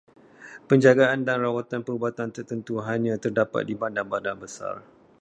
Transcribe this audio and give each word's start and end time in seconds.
Penjagaan 0.67 1.19
dan 1.29 1.37
rawatan 1.45 1.81
perubatan 1.87 2.29
tertentu 2.35 2.75
hanya 2.87 3.13
terdapat 3.23 3.61
di 3.69 3.75
bandar-bandar 3.81 4.33
besar. 4.43 4.75